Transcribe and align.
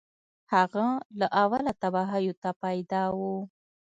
هغه 0.53 0.87
له 1.19 1.27
اوله 1.43 1.71
تباهیو 1.81 2.33
ته 2.41 2.49
پیدا 2.63 3.03
و 3.17 3.19